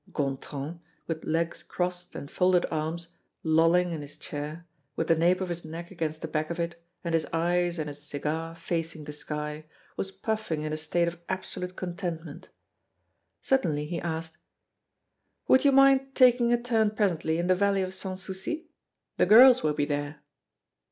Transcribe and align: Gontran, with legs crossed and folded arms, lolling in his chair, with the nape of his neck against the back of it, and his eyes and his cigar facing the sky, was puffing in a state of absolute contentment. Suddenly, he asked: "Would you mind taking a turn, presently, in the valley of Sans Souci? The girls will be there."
Gontran, 0.11 0.79
with 1.05 1.23
legs 1.25 1.61
crossed 1.61 2.15
and 2.15 2.31
folded 2.31 2.65
arms, 2.71 3.09
lolling 3.43 3.91
in 3.91 4.01
his 4.01 4.17
chair, 4.17 4.65
with 4.95 5.09
the 5.09 5.15
nape 5.15 5.41
of 5.41 5.49
his 5.49 5.63
neck 5.63 5.91
against 5.91 6.23
the 6.23 6.27
back 6.27 6.49
of 6.49 6.59
it, 6.59 6.83
and 7.03 7.13
his 7.13 7.27
eyes 7.31 7.77
and 7.77 7.87
his 7.87 8.01
cigar 8.01 8.55
facing 8.55 9.03
the 9.03 9.13
sky, 9.13 9.65
was 9.97 10.09
puffing 10.09 10.63
in 10.63 10.73
a 10.73 10.75
state 10.75 11.07
of 11.07 11.19
absolute 11.29 11.75
contentment. 11.75 12.49
Suddenly, 13.43 13.85
he 13.85 14.01
asked: 14.01 14.39
"Would 15.47 15.65
you 15.65 15.71
mind 15.71 16.15
taking 16.15 16.51
a 16.51 16.59
turn, 16.59 16.89
presently, 16.89 17.37
in 17.37 17.45
the 17.45 17.53
valley 17.53 17.83
of 17.83 17.93
Sans 17.93 18.23
Souci? 18.23 18.69
The 19.17 19.27
girls 19.27 19.61
will 19.61 19.73
be 19.73 19.85
there." 19.85 20.21